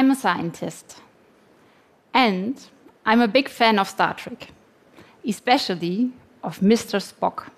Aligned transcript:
I'm 0.00 0.10
a 0.10 0.16
scientist, 0.16 0.96
and 2.14 2.58
I'm 3.04 3.20
a 3.20 3.28
big 3.28 3.50
fan 3.50 3.78
of 3.78 3.86
Star 3.86 4.14
Trek, 4.14 4.48
especially 5.28 6.12
of 6.42 6.60
Mr. 6.60 6.98
Spock. 6.98 7.50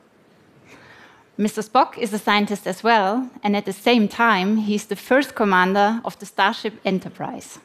Mr. 1.38 1.62
Spock 1.62 1.96
is 1.96 2.12
a 2.12 2.18
scientist 2.18 2.66
as 2.66 2.82
well, 2.82 3.30
and 3.44 3.54
at 3.54 3.64
the 3.64 3.72
same 3.72 4.08
time, 4.08 4.56
he's 4.56 4.86
the 4.86 4.96
first 4.96 5.36
commander 5.36 6.00
of 6.04 6.18
the 6.18 6.26
Starship 6.26 6.80
Enterprise. 6.84 7.60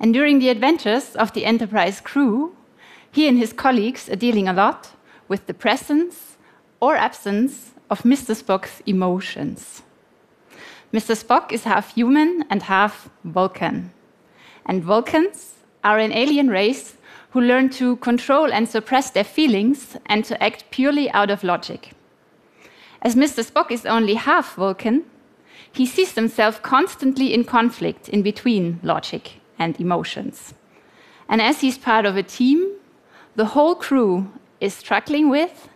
And 0.00 0.14
during 0.14 0.38
the 0.38 0.48
adventures 0.48 1.14
of 1.14 1.34
the 1.34 1.44
Enterprise 1.44 2.00
crew, 2.00 2.56
he 3.12 3.28
and 3.28 3.36
his 3.36 3.52
colleagues 3.52 4.08
are 4.08 4.16
dealing 4.16 4.48
a 4.48 4.54
lot 4.54 4.92
with 5.28 5.46
the 5.46 5.52
presence 5.52 6.38
or 6.80 6.96
absence 6.96 7.72
of 7.90 8.00
Mr. 8.02 8.34
Spock's 8.34 8.80
emotions. 8.86 9.82
Mr. 10.94 11.20
Spock 11.20 11.50
is 11.50 11.64
half 11.64 11.92
human 11.96 12.44
and 12.50 12.62
half 12.62 13.08
Vulcan. 13.24 13.92
And 14.64 14.80
Vulcans 14.80 15.54
are 15.82 15.98
an 15.98 16.12
alien 16.12 16.46
race 16.46 16.96
who 17.30 17.40
learn 17.40 17.68
to 17.70 17.96
control 17.96 18.52
and 18.52 18.68
suppress 18.68 19.10
their 19.10 19.24
feelings 19.24 19.96
and 20.06 20.24
to 20.24 20.40
act 20.40 20.70
purely 20.70 21.10
out 21.10 21.30
of 21.30 21.42
logic. 21.42 21.90
As 23.02 23.16
Mr. 23.16 23.42
Spock 23.44 23.72
is 23.72 23.84
only 23.84 24.14
half 24.14 24.54
Vulcan, 24.54 25.02
he 25.72 25.84
sees 25.84 26.14
himself 26.14 26.62
constantly 26.62 27.34
in 27.34 27.42
conflict 27.42 28.08
in 28.08 28.22
between 28.22 28.78
logic 28.84 29.40
and 29.58 29.80
emotions. 29.80 30.54
And 31.28 31.42
as 31.42 31.60
he's 31.60 31.76
part 31.76 32.06
of 32.06 32.16
a 32.16 32.22
team, 32.22 32.70
the 33.34 33.46
whole 33.46 33.74
crew 33.74 34.30
is 34.60 34.74
struggling 34.74 35.28
with, 35.28 35.68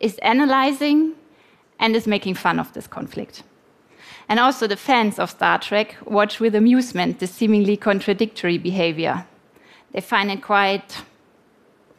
is 0.00 0.18
analyzing, 0.22 1.12
and 1.78 1.94
is 1.94 2.08
making 2.08 2.34
fun 2.34 2.58
of 2.58 2.72
this 2.72 2.88
conflict. 2.88 3.44
And 4.28 4.40
also, 4.40 4.66
the 4.66 4.76
fans 4.76 5.18
of 5.18 5.30
Star 5.30 5.58
Trek 5.58 5.96
watch 6.04 6.40
with 6.40 6.54
amusement 6.54 7.20
the 7.20 7.26
seemingly 7.26 7.76
contradictory 7.76 8.58
behavior. 8.58 9.24
They 9.92 10.00
find 10.00 10.30
it 10.30 10.42
quite 10.42 11.02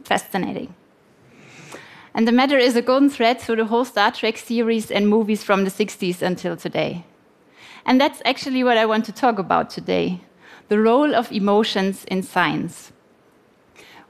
fascinating. 0.03 0.73
And 2.13 2.27
the 2.27 2.31
matter 2.33 2.57
is 2.57 2.75
a 2.75 2.81
golden 2.81 3.09
thread 3.09 3.39
through 3.39 3.57
the 3.57 3.65
whole 3.65 3.85
Star 3.85 4.11
Trek 4.11 4.37
series 4.37 4.91
and 4.91 5.07
movies 5.07 5.43
from 5.43 5.63
the 5.63 5.71
60s 5.71 6.21
until 6.21 6.57
today. 6.57 7.05
And 7.85 8.01
that's 8.01 8.21
actually 8.25 8.63
what 8.63 8.77
I 8.77 8.85
want 8.85 9.05
to 9.05 9.11
talk 9.11 9.39
about 9.39 9.69
today 9.69 10.21
the 10.67 10.79
role 10.79 11.15
of 11.15 11.31
emotions 11.31 12.03
in 12.05 12.21
science. 12.21 12.91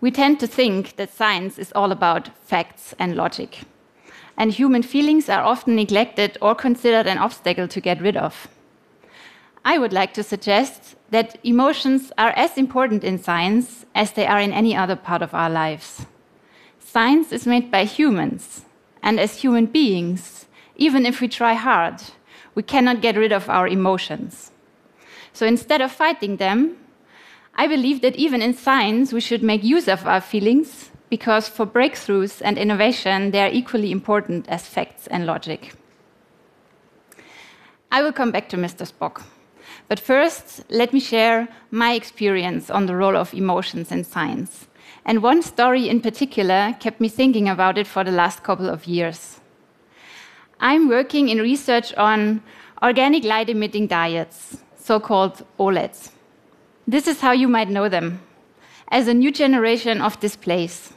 We 0.02 0.10
tend 0.10 0.40
to 0.40 0.48
think 0.48 0.96
that 0.96 1.14
science 1.14 1.60
is 1.60 1.72
all 1.76 1.92
about 1.92 2.36
facts 2.40 2.96
and 2.98 3.16
logic 3.16 3.60
and 4.38 4.52
human 4.52 4.84
feelings 4.84 5.28
are 5.30 5.44
often 5.44 5.76
neglected 5.76 6.38
or 6.42 6.54
considered 6.54 7.08
an 7.08 7.18
obstacle 7.18 7.68
to 7.68 7.82
get 7.82 8.02
rid 8.02 8.16
of. 8.16 8.48
I 9.66 9.78
would 9.78 9.92
like 9.92 10.14
to 10.14 10.24
suggest 10.24 10.96
that 11.10 11.38
emotions 11.44 12.12
are 12.18 12.30
as 12.30 12.58
important 12.58 13.04
in 13.04 13.22
science 13.22 13.86
as 13.96 14.12
they 14.12 14.28
are 14.28 14.40
in 14.40 14.54
any 14.54 14.76
other 14.76 14.96
part 14.96 15.22
of 15.22 15.34
our 15.34 15.50
lives. 15.50 16.06
Science 16.80 17.32
is 17.32 17.48
made 17.48 17.70
by 17.72 17.84
humans, 17.84 18.64
and 19.04 19.20
as 19.20 19.42
human 19.42 19.66
beings, 19.66 20.46
even 20.76 21.06
if 21.06 21.20
we 21.20 21.28
try 21.28 21.54
hard, 21.54 22.02
we 22.56 22.64
cannot 22.64 23.02
get 23.02 23.18
rid 23.18 23.32
of 23.32 23.50
our 23.50 23.68
emotions. 23.68 24.52
So 25.34 25.46
instead 25.46 25.82
of 25.82 25.92
fighting 25.92 26.38
them, 26.38 26.78
I 27.56 27.68
believe 27.68 28.02
that 28.02 28.16
even 28.16 28.42
in 28.42 28.54
science, 28.54 29.12
we 29.12 29.22
should 29.22 29.44
make 29.44 29.64
use 29.64 29.88
of 29.88 30.06
our 30.08 30.22
feelings 30.22 30.92
because 31.10 31.48
for 31.48 31.66
breakthroughs 31.66 32.42
and 32.44 32.58
innovation, 32.58 33.32
they 33.32 33.42
are 33.42 33.52
equally 33.52 33.92
important 33.92 34.48
as 34.50 34.68
facts 34.68 35.08
and 35.08 35.26
logic. 35.26 35.74
I 37.92 38.02
will 38.02 38.12
come 38.12 38.32
back 38.32 38.50
to 38.50 38.58
Mr. 38.58 38.86
Spock. 38.86 39.24
But 39.88 40.00
first, 40.00 40.64
let 40.70 40.92
me 40.92 41.00
share 41.00 41.48
my 41.72 41.94
experience 41.94 42.70
on 42.70 42.86
the 42.86 42.96
role 42.96 43.16
of 43.16 43.34
emotions 43.34 43.92
in 43.92 44.04
science. 44.04 44.68
And 45.06 45.24
one 45.24 45.42
story 45.42 45.88
in 45.88 46.02
particular 46.02 46.76
kept 46.80 47.00
me 47.00 47.08
thinking 47.08 47.48
about 47.48 47.78
it 47.78 47.88
for 47.88 48.04
the 48.04 48.12
last 48.12 48.44
couple 48.44 48.70
of 48.70 48.86
years. 48.86 49.40
I'm 50.60 50.90
working 50.90 51.30
in 51.30 51.38
research 51.38 51.94
on 51.94 52.42
organic 52.84 53.24
light 53.24 53.50
emitting 53.50 53.88
diodes, 53.88 54.58
so 54.76 55.00
called 55.00 55.46
OLEDs. 55.58 56.12
This 56.86 57.08
is 57.08 57.22
how 57.22 57.32
you 57.32 57.48
might 57.48 57.70
know 57.70 57.88
them 57.88 58.20
as 58.90 59.08
a 59.08 59.14
new 59.14 59.32
generation 59.32 60.02
of 60.02 60.20
displays. 60.20 60.92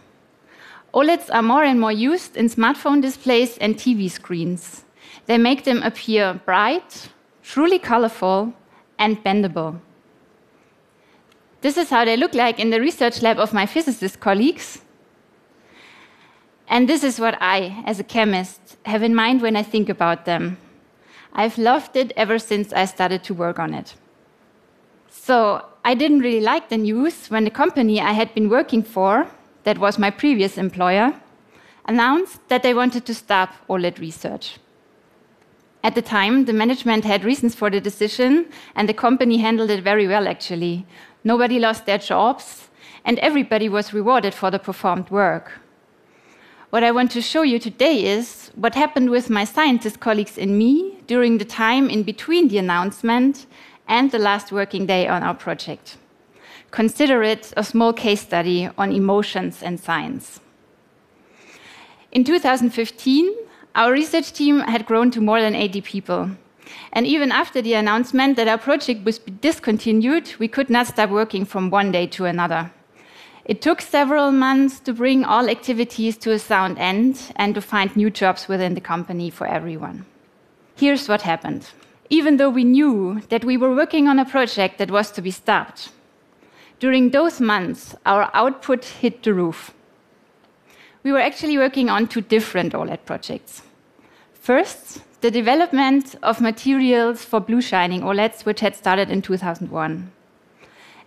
OLEDs 0.93 1.31
are 1.33 1.43
more 1.43 1.63
and 1.63 1.81
more 1.81 1.93
used 1.93 2.37
in 2.37 2.49
smartphone 2.49 3.01
displays 3.01 3.57
and 3.59 3.77
TV 3.77 4.11
screens. 4.11 4.85
They 5.27 5.39
make 5.39 5.63
them 5.65 5.83
appear 5.85 6.35
bright, 6.45 7.11
truly 7.43 7.79
colorful, 7.79 8.53
and 8.99 9.23
bendable. 9.23 9.79
This 11.61 11.77
is 11.77 11.91
how 11.91 12.05
they 12.05 12.17
look 12.17 12.35
like 12.35 12.59
in 12.59 12.71
the 12.71 12.81
research 12.81 13.23
lab 13.23 13.39
of 13.39 13.53
my 13.53 13.67
physicist 13.67 14.19
colleagues. 14.19 14.83
And 16.67 16.89
this 16.89 17.05
is 17.05 17.21
what 17.21 17.37
I, 17.41 17.83
as 17.87 18.01
a 18.01 18.05
chemist, 18.05 18.77
have 18.87 19.03
in 19.03 19.15
mind 19.15 19.43
when 19.43 19.57
I 19.57 19.63
think 19.63 19.89
about 19.89 20.25
them. 20.25 20.59
I've 21.33 21.59
loved 21.59 21.97
it 21.97 22.13
ever 22.17 22.39
since 22.39 22.73
I 22.73 22.87
started 22.87 23.23
to 23.25 23.35
work 23.35 23.59
on 23.61 23.75
it. 23.75 23.95
So 25.09 25.65
I 25.85 25.95
didn't 25.95 26.21
really 26.21 26.41
like 26.41 26.69
the 26.69 26.79
news 26.79 27.29
when 27.29 27.45
the 27.45 27.51
company 27.51 28.01
I 28.01 28.13
had 28.13 28.35
been 28.35 28.49
working 28.49 28.83
for 28.83 29.29
that 29.65 29.79
was 29.79 29.99
my 29.99 30.11
previous 30.11 30.59
employer, 30.59 31.15
announced 31.87 32.47
that 32.49 32.63
they 32.63 32.75
wanted 32.75 33.05
to 33.07 33.15
stop 33.15 33.55
OLED 33.69 33.99
research. 33.99 34.59
At 35.83 35.95
the 35.95 36.03
time, 36.03 36.45
the 36.45 36.53
management 36.53 37.05
had 37.05 37.25
reasons 37.25 37.55
for 37.55 37.71
the 37.71 37.81
decision, 37.81 38.47
and 38.75 38.89
the 38.89 38.95
company 38.95 39.39
handled 39.39 39.71
it 39.71 39.83
very 39.83 40.07
well, 40.07 40.29
actually. 40.29 40.87
Nobody 41.25 41.59
lost 41.59 41.87
their 41.87 41.99
jobs, 41.99 42.69
and 43.05 43.19
everybody 43.21 43.69
was 43.69 43.95
rewarded 43.95 44.35
for 44.35 44.51
the 44.51 44.59
performed 44.59 45.11
work. 45.11 45.53
What 46.71 46.85
I 46.85 46.93
want 46.93 47.11
to 47.13 47.23
show 47.23 47.43
you 47.43 47.59
today 47.59 48.05
is 48.05 48.53
what 48.55 48.75
happened 48.75 49.11
with 49.11 49.31
my 49.31 49.45
scientist 49.45 50.01
colleagues 50.01 50.39
and 50.39 50.57
me 50.57 50.99
during 51.07 51.39
the 51.39 51.45
time 51.45 51.91
in 51.91 52.05
between 52.05 52.49
the 52.49 52.59
announcement 52.59 53.47
and 53.89 54.13
the 54.13 54.21
last 54.21 54.53
working 54.53 54.87
day 54.87 55.09
on 55.09 55.23
our 55.23 55.35
project. 55.35 55.97
Consider 56.71 57.23
it 57.23 57.53
a 57.57 57.65
small 57.65 57.93
case 57.93 58.21
study 58.21 58.69
on 58.79 58.93
emotions 58.93 59.63
and 59.63 59.81
science. 59.81 60.41
In 62.13 62.25
2015, 62.25 63.35
our 63.75 63.93
research 63.93 64.33
team 64.33 64.61
had 64.61 64.87
grown 64.87 65.11
to 65.13 65.21
more 65.21 65.41
than 65.41 65.55
80 65.55 65.81
people. 65.81 66.31
And 66.93 67.07
even 67.07 67.33
after 67.33 67.63
the 67.63 67.75
announcement 67.75 68.37
that 68.37 68.49
our 68.49 68.59
project 68.59 69.05
was 69.05 69.19
discontinued, 69.19 70.35
we 70.39 70.49
could 70.49 70.71
not 70.71 70.87
stop 70.87 71.11
working 71.11 71.45
from 71.45 71.71
one 71.71 71.93
day 71.93 72.07
to 72.09 72.25
another. 72.25 72.71
It 73.45 73.63
took 73.63 73.81
several 73.81 74.31
months 74.31 74.79
to 74.81 74.93
bring 74.93 75.25
all 75.25 75.49
activities 75.49 76.17
to 76.19 76.33
a 76.33 76.39
sound 76.39 76.79
end 76.79 77.33
and 77.37 77.55
to 77.55 77.61
find 77.61 77.95
new 77.97 78.11
jobs 78.11 78.49
within 78.49 78.75
the 78.75 78.81
company 78.81 79.31
for 79.31 79.47
everyone. 79.47 80.05
Here's 80.77 81.09
what 81.09 81.23
happened. 81.23 81.71
Even 82.11 82.37
though 82.37 82.51
we 82.51 82.65
knew 82.65 83.23
that 83.29 83.45
we 83.45 83.57
were 83.57 83.75
working 83.75 84.09
on 84.09 84.19
a 84.19 84.25
project 84.25 84.79
that 84.79 84.91
was 84.91 85.11
to 85.13 85.23
be 85.23 85.31
stopped, 85.31 85.91
during 86.81 87.11
those 87.11 87.41
months, 87.41 87.95
our 88.07 88.31
output 88.35 88.85
hit 88.85 89.23
the 89.23 89.35
roof. 89.35 89.73
We 91.03 91.13
were 91.13 91.21
actually 91.21 91.57
working 91.57 91.89
on 91.89 92.09
two 92.09 92.23
different 92.23 92.73
OLED 92.73 93.05
projects. 93.05 93.63
First, 94.33 95.03
the 95.21 95.31
development 95.31 96.17
of 96.23 96.41
materials 96.41 97.25
for 97.25 97.41
blue 97.41 97.61
shining 97.61 98.01
OLEDs, 98.01 98.47
which 98.47 98.61
had 98.61 98.75
started 98.75 99.11
in 99.11 99.21
2001. 99.21 100.11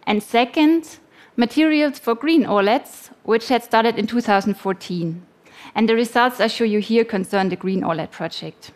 And 0.05 0.21
second, 0.21 0.99
materials 1.35 1.97
for 1.97 2.13
green 2.13 2.43
OLEDs, 2.43 3.09
which 3.23 3.47
had 3.47 3.63
started 3.63 3.97
in 3.97 4.05
2014. 4.05 5.25
And 5.73 5.89
the 5.89 5.95
results 5.95 6.39
I 6.39 6.47
show 6.47 6.63
you 6.63 6.79
here 6.79 7.03
concern 7.03 7.49
the 7.49 7.55
green 7.55 7.81
OLED 7.81 8.11
project. 8.11 8.71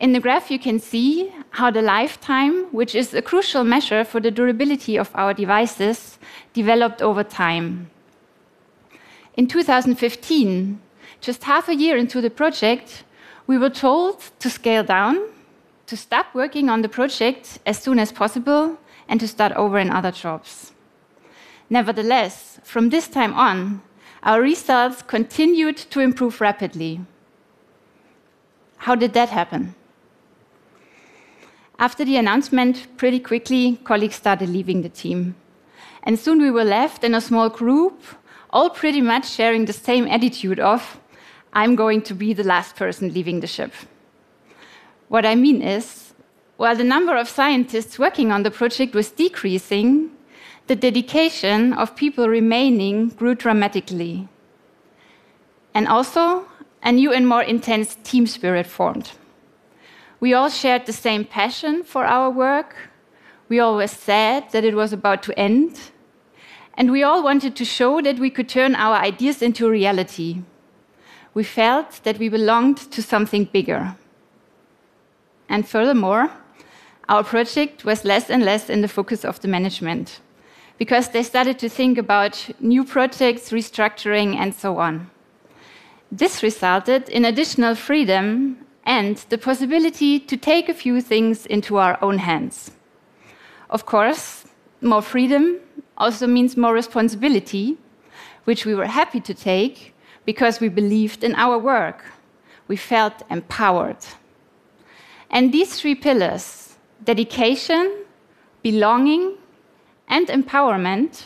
In 0.00 0.12
the 0.12 0.20
graph, 0.20 0.50
you 0.50 0.58
can 0.58 0.80
see 0.80 1.32
how 1.50 1.70
the 1.70 1.82
lifetime, 1.82 2.64
which 2.72 2.94
is 2.94 3.14
a 3.14 3.22
crucial 3.22 3.62
measure 3.64 4.04
for 4.04 4.20
the 4.20 4.30
durability 4.30 4.96
of 4.96 5.10
our 5.14 5.32
devices, 5.32 6.18
developed 6.52 7.00
over 7.00 7.22
time. 7.22 7.90
In 9.36 9.46
2015, 9.46 10.80
just 11.20 11.44
half 11.44 11.68
a 11.68 11.74
year 11.74 11.96
into 11.96 12.20
the 12.20 12.30
project, 12.30 13.04
we 13.46 13.56
were 13.58 13.70
told 13.70 14.20
to 14.40 14.50
scale 14.50 14.82
down, 14.82 15.18
to 15.86 15.96
stop 15.96 16.34
working 16.34 16.68
on 16.68 16.82
the 16.82 16.88
project 16.88 17.58
as 17.64 17.78
soon 17.78 17.98
as 17.98 18.12
possible, 18.12 18.78
and 19.08 19.20
to 19.20 19.28
start 19.28 19.52
over 19.52 19.78
in 19.78 19.90
other 19.90 20.10
jobs. 20.10 20.72
Nevertheless, 21.70 22.60
from 22.64 22.90
this 22.90 23.08
time 23.08 23.34
on, 23.34 23.82
our 24.22 24.40
results 24.40 25.02
continued 25.02 25.76
to 25.76 26.00
improve 26.00 26.40
rapidly. 26.40 27.00
How 28.78 28.94
did 28.94 29.12
that 29.14 29.30
happen? 29.30 29.74
After 31.82 32.04
the 32.04 32.16
announcement, 32.16 32.86
pretty 32.96 33.18
quickly, 33.18 33.80
colleagues 33.82 34.14
started 34.14 34.48
leaving 34.48 34.82
the 34.82 34.88
team. 34.88 35.34
And 36.04 36.16
soon 36.16 36.40
we 36.40 36.48
were 36.48 36.62
left 36.62 37.02
in 37.02 37.12
a 37.12 37.20
small 37.20 37.48
group, 37.48 38.00
all 38.50 38.70
pretty 38.70 39.00
much 39.00 39.28
sharing 39.28 39.64
the 39.64 39.72
same 39.72 40.06
attitude 40.06 40.60
of, 40.60 41.00
I'm 41.52 41.74
going 41.74 42.02
to 42.02 42.14
be 42.14 42.34
the 42.34 42.44
last 42.44 42.76
person 42.76 43.12
leaving 43.12 43.40
the 43.40 43.48
ship. 43.48 43.72
What 45.08 45.26
I 45.26 45.34
mean 45.34 45.60
is, 45.60 46.14
while 46.56 46.76
the 46.76 46.84
number 46.84 47.16
of 47.16 47.28
scientists 47.28 47.98
working 47.98 48.30
on 48.30 48.44
the 48.44 48.52
project 48.52 48.94
was 48.94 49.10
decreasing, 49.10 50.12
the 50.68 50.76
dedication 50.76 51.72
of 51.72 51.96
people 51.96 52.28
remaining 52.28 53.08
grew 53.08 53.34
dramatically. 53.34 54.28
And 55.74 55.88
also, 55.88 56.46
a 56.84 56.92
new 56.92 57.12
and 57.12 57.26
more 57.26 57.42
intense 57.42 57.96
team 58.04 58.28
spirit 58.28 58.68
formed. 58.68 59.10
We 60.22 60.34
all 60.34 60.50
shared 60.50 60.86
the 60.86 60.92
same 60.92 61.24
passion 61.24 61.82
for 61.82 62.04
our 62.04 62.30
work. 62.30 62.76
We 63.48 63.58
always 63.58 63.90
said 63.90 64.52
that 64.52 64.64
it 64.64 64.76
was 64.76 64.92
about 64.92 65.24
to 65.24 65.36
end. 65.36 65.90
And 66.74 66.92
we 66.92 67.02
all 67.02 67.24
wanted 67.24 67.56
to 67.56 67.64
show 67.64 68.00
that 68.02 68.20
we 68.20 68.30
could 68.30 68.48
turn 68.48 68.76
our 68.76 68.94
ideas 68.94 69.42
into 69.42 69.68
reality. 69.68 70.42
We 71.34 71.42
felt 71.42 72.04
that 72.04 72.20
we 72.20 72.28
belonged 72.28 72.76
to 72.92 73.02
something 73.02 73.46
bigger. 73.46 73.96
And 75.48 75.68
furthermore, 75.68 76.30
our 77.08 77.24
project 77.24 77.84
was 77.84 78.04
less 78.04 78.30
and 78.30 78.44
less 78.44 78.70
in 78.70 78.80
the 78.80 78.86
focus 78.86 79.24
of 79.24 79.40
the 79.40 79.48
management 79.48 80.20
because 80.78 81.08
they 81.08 81.24
started 81.24 81.58
to 81.58 81.68
think 81.68 81.98
about 81.98 82.48
new 82.60 82.84
projects, 82.84 83.50
restructuring, 83.50 84.36
and 84.36 84.54
so 84.54 84.78
on. 84.78 85.10
This 86.12 86.44
resulted 86.44 87.08
in 87.08 87.24
additional 87.24 87.74
freedom 87.74 88.58
and 88.84 89.16
the 89.28 89.38
possibility 89.38 90.18
to 90.18 90.36
take 90.36 90.68
a 90.68 90.74
few 90.74 91.00
things 91.00 91.46
into 91.46 91.76
our 91.76 91.98
own 92.02 92.18
hands. 92.18 92.70
Of 93.70 93.86
course, 93.86 94.44
more 94.80 95.02
freedom 95.02 95.60
also 95.96 96.26
means 96.26 96.56
more 96.56 96.74
responsibility, 96.74 97.78
which 98.44 98.66
we 98.66 98.74
were 98.74 98.86
happy 98.86 99.20
to 99.20 99.34
take 99.34 99.94
because 100.24 100.60
we 100.60 100.68
believed 100.68 101.24
in 101.24 101.34
our 101.36 101.58
work. 101.58 102.04
We 102.68 102.76
felt 102.76 103.22
empowered. 103.30 104.04
And 105.30 105.52
these 105.52 105.80
three 105.80 105.94
pillars 105.94 106.76
dedication, 107.04 108.04
belonging, 108.62 109.36
and 110.08 110.28
empowerment 110.28 111.24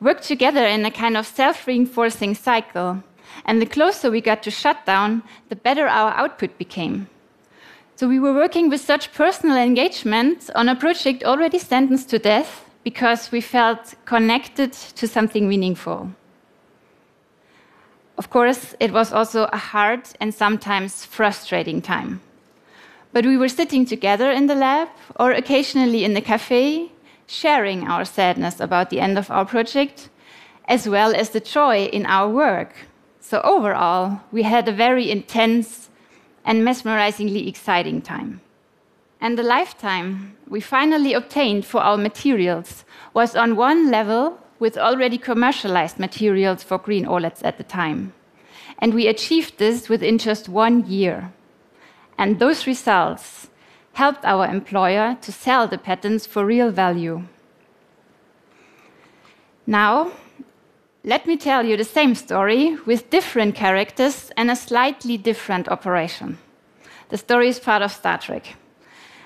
work 0.00 0.20
together 0.20 0.66
in 0.66 0.84
a 0.84 0.90
kind 0.90 1.16
of 1.16 1.26
self 1.26 1.66
reinforcing 1.66 2.34
cycle 2.34 3.02
and 3.44 3.60
the 3.60 3.66
closer 3.66 4.10
we 4.10 4.20
got 4.20 4.42
to 4.42 4.50
shutdown, 4.50 5.22
the 5.48 5.56
better 5.56 5.86
our 5.86 6.12
output 6.12 6.58
became. 6.58 7.08
So 7.96 8.06
we 8.08 8.18
were 8.18 8.34
working 8.34 8.68
with 8.68 8.80
such 8.80 9.12
personal 9.12 9.56
engagement 9.56 10.50
on 10.54 10.68
a 10.68 10.76
project 10.76 11.24
already 11.24 11.58
sentenced 11.58 12.10
to 12.10 12.18
death 12.18 12.64
because 12.84 13.32
we 13.32 13.40
felt 13.40 13.94
connected 14.04 14.72
to 14.72 15.08
something 15.08 15.48
meaningful. 15.48 16.10
Of 18.18 18.30
course, 18.30 18.74
it 18.80 18.92
was 18.92 19.12
also 19.12 19.44
a 19.52 19.56
hard 19.56 20.02
and 20.20 20.34
sometimes 20.34 21.04
frustrating 21.04 21.80
time. 21.82 22.20
But 23.12 23.24
we 23.24 23.36
were 23.36 23.48
sitting 23.48 23.86
together 23.86 24.30
in 24.30 24.46
the 24.46 24.54
lab 24.54 24.88
or 25.18 25.32
occasionally 25.32 26.04
in 26.04 26.14
the 26.14 26.20
cafe, 26.20 26.92
sharing 27.26 27.88
our 27.88 28.04
sadness 28.04 28.60
about 28.60 28.90
the 28.90 29.00
end 29.00 29.16
of 29.16 29.30
our 29.30 29.44
project, 29.44 30.10
as 30.68 30.88
well 30.88 31.14
as 31.14 31.30
the 31.30 31.40
joy 31.40 31.86
in 31.86 32.04
our 32.06 32.28
work 32.28 32.74
so, 33.28 33.40
overall, 33.40 34.20
we 34.30 34.44
had 34.44 34.68
a 34.68 34.72
very 34.72 35.10
intense 35.10 35.90
and 36.44 36.62
mesmerizingly 36.62 37.48
exciting 37.48 38.00
time. 38.00 38.40
And 39.20 39.36
the 39.36 39.42
lifetime 39.42 40.36
we 40.46 40.60
finally 40.60 41.12
obtained 41.12 41.66
for 41.66 41.80
our 41.80 41.98
materials 41.98 42.84
was 43.14 43.34
on 43.34 43.56
one 43.56 43.90
level 43.90 44.38
with 44.60 44.78
already 44.78 45.18
commercialized 45.18 45.98
materials 45.98 46.62
for 46.62 46.78
green 46.78 47.04
OLEDs 47.04 47.44
at 47.44 47.58
the 47.58 47.64
time. 47.64 48.12
And 48.78 48.94
we 48.94 49.08
achieved 49.08 49.58
this 49.58 49.88
within 49.88 50.18
just 50.18 50.48
one 50.48 50.86
year. 50.86 51.32
And 52.16 52.38
those 52.38 52.68
results 52.68 53.48
helped 53.94 54.24
our 54.24 54.46
employer 54.46 55.18
to 55.22 55.32
sell 55.32 55.66
the 55.66 55.78
patents 55.78 56.28
for 56.28 56.46
real 56.46 56.70
value. 56.70 57.24
Now, 59.66 60.12
let 61.06 61.24
me 61.24 61.36
tell 61.36 61.64
you 61.64 61.76
the 61.76 61.84
same 61.84 62.16
story 62.16 62.76
with 62.84 63.10
different 63.10 63.54
characters 63.54 64.32
and 64.36 64.50
a 64.50 64.56
slightly 64.56 65.16
different 65.16 65.68
operation. 65.68 66.36
The 67.10 67.16
story 67.16 67.48
is 67.48 67.60
part 67.60 67.82
of 67.82 67.92
Star 67.92 68.18
Trek. 68.18 68.56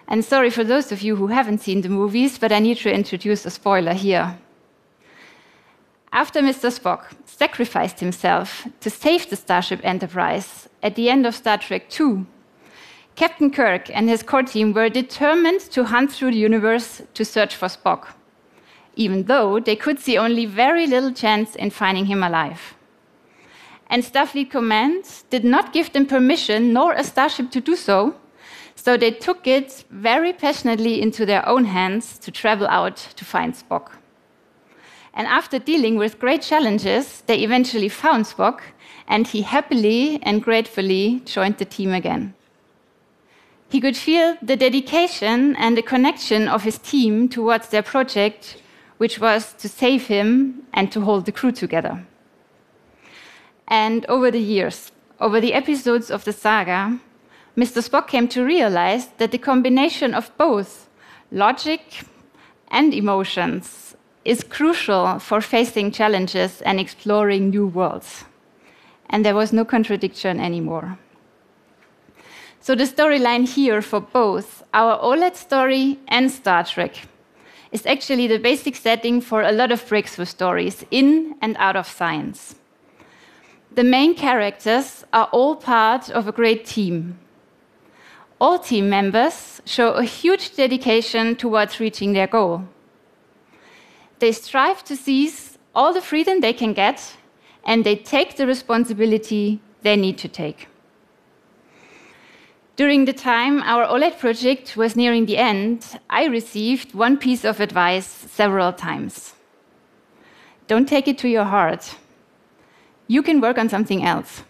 And 0.07 0.23
sorry 0.23 0.51
for 0.51 0.63
those 0.63 0.93
of 0.93 1.01
you 1.01 1.17
who 1.17 1.29
haven't 1.29 1.63
seen 1.63 1.81
the 1.81 1.89
movies, 1.89 2.39
but 2.39 2.53
I 2.53 2.59
need 2.59 2.77
to 2.79 2.93
introduce 2.93 3.47
a 3.47 3.51
spoiler 3.51 3.95
here. 3.95 4.39
After 6.13 6.43
Mr. 6.43 6.71
Spock 6.71 7.05
sacrificed 7.25 8.01
himself 8.01 8.69
to 8.81 8.91
save 8.91 9.31
the 9.31 9.37
Starship 9.37 9.81
Enterprise 9.83 10.69
at 10.83 10.97
the 10.97 11.09
end 11.09 11.25
of 11.25 11.35
Star 11.35 11.57
Trek 11.57 11.89
II, 11.99 12.27
Captain 13.17 13.51
Kirk 13.51 13.89
and 13.89 14.07
his 14.07 14.23
core 14.23 14.43
team 14.43 14.75
were 14.75 14.91
determined 14.91 15.61
to 15.71 15.85
hunt 15.85 16.13
through 16.13 16.33
the 16.33 16.37
universe 16.37 17.01
to 17.15 17.25
search 17.25 17.57
for 17.57 17.69
Spock 17.69 18.09
even 18.97 19.25
though 19.25 19.61
they 19.61 19.77
could 19.77 19.99
see 19.99 20.19
only 20.19 20.47
very 20.47 20.87
little 20.87 21.13
chance 21.13 21.57
in 21.57 21.71
finding 21.71 22.07
him 22.07 22.23
alive. 22.23 22.75
And 23.89 24.05
Starfleet 24.05 24.51
Command 24.51 25.05
did 25.31 25.45
not 25.45 25.73
give 25.73 25.93
them 25.93 26.07
permission 26.07 26.73
nor 26.73 26.93
a 26.93 27.03
starship 27.03 27.51
to 27.51 27.61
do 27.61 27.75
so, 27.75 28.15
so 28.77 28.97
they 28.97 29.11
took 29.11 29.47
it 29.47 29.85
very 29.91 30.33
passionately 30.33 31.03
into 31.03 31.27
their 31.27 31.47
own 31.47 31.65
hands 31.65 32.19
to 32.19 32.31
travel 32.31 32.67
out 32.69 32.97
to 33.17 33.25
find 33.25 33.55
Spock. 33.55 33.91
And 35.13 35.27
after 35.27 35.59
dealing 35.59 35.97
with 35.97 36.21
great 36.21 36.43
challenges, 36.43 37.23
they 37.27 37.41
eventually 37.41 37.89
found 37.89 38.25
Spock, 38.25 38.61
and 39.09 39.27
he 39.27 39.43
happily 39.43 40.21
and 40.23 40.43
gratefully 40.43 41.21
joined 41.25 41.59
the 41.59 41.65
team 41.65 41.93
again. 41.93 42.35
He 43.69 43.81
could 43.81 43.97
feel 43.97 44.37
the 44.41 44.57
dedication 44.57 45.57
and 45.57 45.77
the 45.77 45.83
connection 45.83 46.49
of 46.49 46.63
his 46.63 46.79
team 46.79 47.29
towards 47.29 47.69
their 47.69 47.83
project 47.83 48.57
which 49.01 49.19
was 49.19 49.55
to 49.55 49.67
save 49.67 50.09
him 50.09 50.63
and 50.75 50.93
to 50.93 51.01
hold 51.01 51.25
the 51.25 51.33
crew 51.33 51.51
together. 51.51 52.05
And 53.67 54.05
over 54.11 54.31
the 54.31 54.47
years, 54.55 54.93
over 55.19 55.41
the 55.41 55.55
episodes 55.55 56.11
of 56.11 56.25
the 56.25 56.35
saga, 56.35 57.01
Mr. 57.57 57.81
Spock 57.83 58.09
came 58.09 58.29
to 58.29 58.45
realize 58.45 59.07
that 59.17 59.31
the 59.31 59.39
combination 59.39 60.13
of 60.13 60.31
both 60.37 60.91
logic 61.33 62.03
and 62.69 62.93
emotions 62.93 63.97
is 64.27 64.45
crucial 64.45 65.19
for 65.19 65.41
facing 65.41 65.93
challenges 65.93 66.61
and 66.61 66.79
exploring 66.79 67.49
new 67.49 67.67
worlds. 67.67 68.25
And 69.09 69.25
there 69.25 69.35
was 69.35 69.51
no 69.51 69.65
contradiction 69.65 70.39
anymore. 70.39 70.99
So, 72.61 72.75
the 72.75 72.85
storyline 72.85 73.49
here 73.49 73.81
for 73.81 74.01
both 74.01 74.63
our 74.75 74.99
OLED 74.99 75.37
story 75.37 75.99
and 76.07 76.31
Star 76.31 76.65
Trek 76.65 77.09
is 77.73 77.87
actually 77.87 78.27
the 78.27 78.39
basic 78.39 78.77
setting 78.77 79.21
for 79.21 79.43
a 79.43 79.53
lot 79.53 79.71
of 79.71 79.87
breakthrough 79.89 80.25
stories 80.25 80.85
in 80.91 81.37
and 81.41 81.57
out 81.59 81.77
of 81.77 81.87
science. 81.87 82.57
The 83.73 83.85
main 83.85 84.15
characters 84.15 85.05
are 85.13 85.29
all 85.33 85.55
part 85.55 86.11
of 86.11 86.27
a 86.27 86.33
great 86.33 86.65
team. 86.65 87.19
All 88.41 88.59
team 88.59 88.89
members 88.91 89.61
show 89.65 89.93
a 89.93 90.05
huge 90.05 90.57
dedication 90.57 91.37
towards 91.37 91.79
reaching 91.79 92.13
their 92.13 92.27
goal. 92.27 92.65
They 94.19 94.33
strive 94.33 94.83
to 94.85 94.97
seize 94.97 95.59
all 95.75 95.93
the 95.93 96.01
freedom 96.01 96.41
they 96.41 96.53
can 96.53 96.73
get, 96.73 97.17
and 97.65 97.85
they 97.85 97.97
take 97.97 98.37
the 98.37 98.47
responsibility 98.47 99.61
they 99.83 99.97
need 99.97 100.19
to 100.19 100.29
take. 100.29 100.67
During 102.81 103.05
the 103.05 103.13
time 103.13 103.63
our 103.65 103.85
OLED 103.85 104.19
project 104.19 104.75
was 104.75 104.97
nearing 104.97 105.27
the 105.27 105.37
end, 105.37 105.85
I 106.09 106.25
received 106.25 106.95
one 106.95 107.19
piece 107.19 107.45
of 107.45 107.61
advice 107.61 108.07
several 108.07 108.73
times. 108.73 109.35
Don't 110.67 110.89
take 110.89 111.07
it 111.07 111.19
to 111.19 111.29
your 111.29 111.45
heart. 111.45 111.97
You 113.07 113.23
can 113.23 113.43
work 113.43 113.59
on 113.59 113.69
something 113.69 114.03
else. 114.03 114.45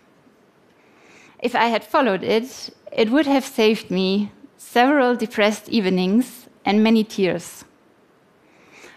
If 1.40 1.56
I 1.56 1.64
had 1.74 1.82
followed 1.82 2.22
it, 2.22 2.70
it 2.92 3.10
would 3.10 3.26
have 3.26 3.44
saved 3.44 3.90
me 3.90 4.30
several 4.56 5.16
depressed 5.16 5.68
evenings 5.68 6.46
and 6.64 6.84
many 6.84 7.02
tears. 7.02 7.64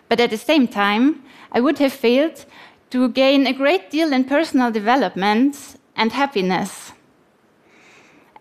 But 0.10 0.20
at 0.20 0.30
the 0.30 0.38
same 0.38 0.68
time, 0.68 1.24
I 1.52 1.60
would 1.60 1.80
have 1.80 1.94
failed 1.94 2.46
to 2.92 3.10
gain 3.10 3.48
a 3.48 3.54
great 3.54 3.90
deal 3.90 4.14
in 4.14 4.26
personal 4.26 4.70
development 4.70 5.80
and 5.96 6.12
happiness 6.12 6.83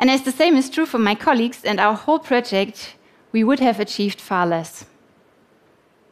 and 0.02 0.10
as 0.10 0.22
the 0.22 0.32
same 0.32 0.56
is 0.56 0.68
true 0.68 0.84
for 0.84 0.98
my 0.98 1.14
colleagues 1.14 1.64
and 1.64 1.78
our 1.78 1.94
whole 1.94 2.18
project, 2.18 2.96
we 3.30 3.44
would 3.44 3.60
have 3.60 3.78
achieved 3.78 4.20
far 4.20 4.44
less. 4.44 4.84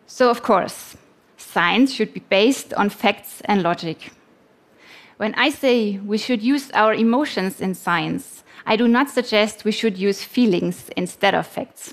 So, 0.06 0.30
of 0.30 0.44
course, 0.44 0.96
science 1.36 1.92
should 1.92 2.14
be 2.14 2.20
based 2.20 2.72
on 2.74 2.88
facts 2.88 3.42
and 3.46 3.64
logic. 3.64 4.12
When 5.16 5.34
I 5.34 5.50
say 5.50 5.98
we 5.98 6.18
should 6.18 6.40
use 6.40 6.70
our 6.70 6.94
emotions 6.94 7.60
in 7.60 7.74
science, 7.74 8.44
I 8.64 8.76
do 8.76 8.86
not 8.86 9.10
suggest 9.10 9.64
we 9.64 9.72
should 9.72 9.98
use 9.98 10.22
feelings 10.22 10.88
instead 10.96 11.34
of 11.34 11.48
facts. 11.48 11.92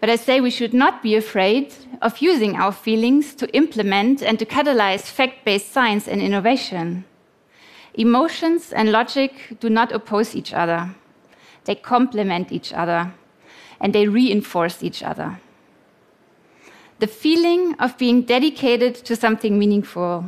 But 0.00 0.08
I 0.08 0.16
say 0.16 0.40
we 0.40 0.48
should 0.48 0.72
not 0.72 1.02
be 1.02 1.14
afraid 1.14 1.74
of 2.00 2.22
using 2.22 2.56
our 2.56 2.72
feelings 2.72 3.34
to 3.34 3.54
implement 3.54 4.22
and 4.22 4.38
to 4.38 4.46
catalyze 4.46 5.02
fact 5.02 5.44
based 5.44 5.72
science 5.72 6.08
and 6.08 6.22
innovation. 6.22 7.04
Emotions 7.96 8.72
and 8.72 8.90
logic 8.90 9.58
do 9.60 9.68
not 9.68 9.92
oppose 9.92 10.34
each 10.34 10.54
other. 10.54 10.94
They 11.64 11.74
complement 11.74 12.52
each 12.52 12.72
other. 12.72 13.12
and 13.82 13.92
they 13.92 14.06
reinforce 14.06 14.82
each 14.82 15.02
other. 15.02 15.40
The 17.00 17.08
feeling 17.08 17.74
of 17.80 17.98
being 17.98 18.22
dedicated 18.22 18.94
to 18.94 19.16
something 19.16 19.58
meaningful, 19.58 20.26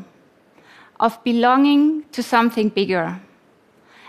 of 0.98 1.22
belonging 1.22 2.04
to 2.10 2.20
something 2.20 2.68
bigger, 2.68 3.20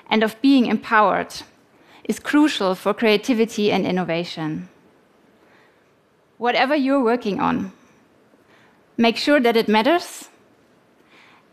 and 0.09 0.23
of 0.23 0.41
being 0.41 0.65
empowered 0.65 1.33
is 2.05 2.19
crucial 2.19 2.73
for 2.73 2.91
creativity 2.93 3.71
and 3.71 3.85
innovation. 3.85 4.67
Whatever 6.39 6.75
you're 6.75 7.03
working 7.03 7.39
on, 7.39 7.71
make 8.97 9.15
sure 9.15 9.39
that 9.39 9.55
it 9.55 9.67
matters 9.67 10.29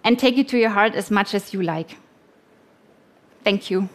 and 0.03 0.19
take 0.19 0.39
it 0.39 0.49
to 0.49 0.59
your 0.59 0.71
heart 0.71 0.95
as 0.95 1.11
much 1.11 1.35
as 1.35 1.53
you 1.53 1.63
like. 1.63 1.99
Thank 3.45 3.71
you. 3.71 3.91